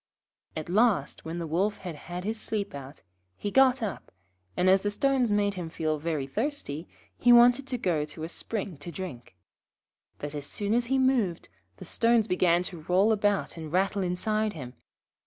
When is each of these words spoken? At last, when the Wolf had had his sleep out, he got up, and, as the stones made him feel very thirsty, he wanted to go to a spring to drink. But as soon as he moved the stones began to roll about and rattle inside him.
At 0.55 0.67
last, 0.67 1.25
when 1.25 1.37
the 1.37 1.45
Wolf 1.45 1.77
had 1.77 1.95
had 1.95 2.23
his 2.23 2.41
sleep 2.41 2.73
out, 2.73 3.03
he 3.37 3.51
got 3.51 3.83
up, 3.83 4.11
and, 4.57 4.67
as 4.67 4.81
the 4.81 4.89
stones 4.89 5.31
made 5.31 5.53
him 5.53 5.69
feel 5.69 5.99
very 5.99 6.25
thirsty, 6.25 6.89
he 7.19 7.31
wanted 7.31 7.67
to 7.67 7.77
go 7.77 8.03
to 8.05 8.23
a 8.23 8.27
spring 8.27 8.77
to 8.77 8.89
drink. 8.91 9.35
But 10.17 10.33
as 10.33 10.47
soon 10.47 10.73
as 10.73 10.87
he 10.87 10.97
moved 10.97 11.49
the 11.77 11.85
stones 11.85 12.27
began 12.27 12.63
to 12.63 12.81
roll 12.81 13.11
about 13.11 13.57
and 13.57 13.71
rattle 13.71 14.01
inside 14.01 14.53
him. 14.53 14.73